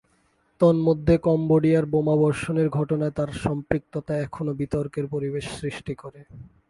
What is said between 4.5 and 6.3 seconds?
বিতর্কের পরিবেশ সৃষ্টি করে।